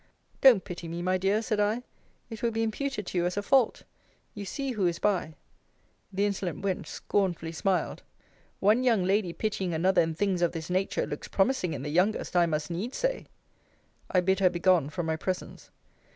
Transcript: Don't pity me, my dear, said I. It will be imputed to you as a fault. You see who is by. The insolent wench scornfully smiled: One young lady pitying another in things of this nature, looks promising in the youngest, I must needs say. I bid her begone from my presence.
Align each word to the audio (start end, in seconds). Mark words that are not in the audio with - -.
Don't 0.41 0.63
pity 0.63 0.87
me, 0.87 1.03
my 1.03 1.19
dear, 1.19 1.43
said 1.43 1.59
I. 1.59 1.83
It 2.31 2.41
will 2.41 2.49
be 2.49 2.63
imputed 2.63 3.05
to 3.05 3.19
you 3.19 3.27
as 3.27 3.37
a 3.37 3.43
fault. 3.43 3.83
You 4.33 4.45
see 4.45 4.71
who 4.71 4.87
is 4.87 4.97
by. 4.97 5.35
The 6.11 6.25
insolent 6.25 6.63
wench 6.63 6.87
scornfully 6.87 7.51
smiled: 7.51 8.01
One 8.59 8.83
young 8.83 9.03
lady 9.03 9.31
pitying 9.31 9.75
another 9.75 10.01
in 10.01 10.15
things 10.15 10.41
of 10.41 10.53
this 10.53 10.71
nature, 10.71 11.05
looks 11.05 11.27
promising 11.27 11.75
in 11.75 11.83
the 11.83 11.89
youngest, 11.91 12.35
I 12.35 12.47
must 12.47 12.71
needs 12.71 12.97
say. 12.97 13.27
I 14.09 14.21
bid 14.21 14.39
her 14.39 14.49
begone 14.49 14.89
from 14.89 15.05
my 15.05 15.17
presence. 15.17 15.69